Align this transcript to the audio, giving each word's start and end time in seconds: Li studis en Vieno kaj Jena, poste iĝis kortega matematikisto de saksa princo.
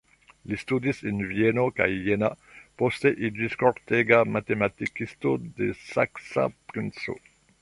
Li 0.51 0.55
studis 0.59 1.01
en 1.09 1.19
Vieno 1.31 1.65
kaj 1.79 1.87
Jena, 2.07 2.31
poste 2.83 3.13
iĝis 3.29 3.59
kortega 3.65 4.23
matematikisto 4.39 5.37
de 5.61 5.73
saksa 5.95 6.53
princo. 6.73 7.21